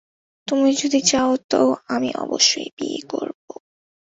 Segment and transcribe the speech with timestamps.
[0.47, 1.61] তুমি যদি চাও তো
[1.87, 3.53] আমি অবশ্যই বিয়ে করবো।